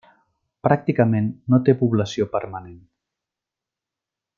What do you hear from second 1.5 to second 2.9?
no té població permanent.